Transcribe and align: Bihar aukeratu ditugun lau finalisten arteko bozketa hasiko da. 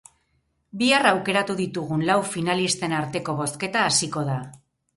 Bihar 0.81 1.09
aukeratu 1.09 1.57
ditugun 1.59 2.03
lau 2.09 2.17
finalisten 2.37 2.99
arteko 3.03 3.39
bozketa 3.43 3.87
hasiko 3.91 4.29
da. 4.35 4.43